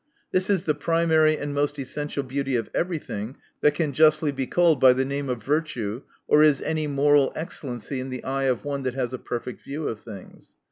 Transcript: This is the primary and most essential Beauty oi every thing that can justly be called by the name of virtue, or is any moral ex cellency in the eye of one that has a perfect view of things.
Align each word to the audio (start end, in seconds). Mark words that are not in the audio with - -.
This 0.31 0.49
is 0.49 0.63
the 0.63 0.73
primary 0.73 1.37
and 1.37 1.53
most 1.53 1.77
essential 1.77 2.23
Beauty 2.23 2.57
oi 2.57 2.63
every 2.73 2.97
thing 2.97 3.37
that 3.61 3.75
can 3.75 3.93
justly 3.93 4.31
be 4.31 4.47
called 4.47 4.79
by 4.79 4.93
the 4.93 5.05
name 5.05 5.29
of 5.29 5.43
virtue, 5.43 6.01
or 6.27 6.41
is 6.41 6.59
any 6.59 6.87
moral 6.87 7.31
ex 7.35 7.61
cellency 7.61 7.99
in 7.99 8.09
the 8.09 8.23
eye 8.23 8.45
of 8.45 8.65
one 8.65 8.81
that 8.81 8.95
has 8.95 9.13
a 9.13 9.19
perfect 9.19 9.61
view 9.61 9.87
of 9.87 9.99
things. 9.99 10.55